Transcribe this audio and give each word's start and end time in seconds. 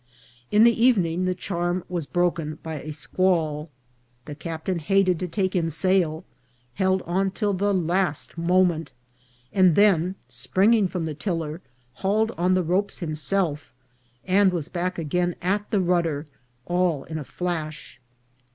In 0.49 0.63
the 0.63 0.83
evening 0.83 1.25
the 1.25 1.35
charm 1.35 1.83
was 1.87 2.07
broken 2.07 2.57
by 2.63 2.81
a 2.81 2.91
squall. 2.91 3.69
The 4.25 4.33
captain 4.33 4.79
hated 4.79 5.19
to 5.19 5.27
take 5.27 5.55
in 5.55 5.69
sail, 5.69 6.25
held 6.73 7.03
on 7.03 7.29
till 7.29 7.53
the 7.53 7.71
last 7.71 8.35
moment, 8.35 8.93
and 9.53 9.75
then, 9.75 10.15
springing 10.27 10.87
from 10.87 11.05
the 11.05 11.13
tiller, 11.13 11.61
hauled 12.01 12.31
on 12.31 12.55
the 12.55 12.63
ropes 12.63 12.97
himself, 12.97 13.75
and 14.25 14.51
was 14.51 14.69
back 14.69 14.97
again 14.97 15.35
at 15.39 15.69
the 15.69 15.79
rudder, 15.79 16.25
all 16.65 17.03
in 17.03 17.19
a 17.19 17.23
flash. 17.23 17.99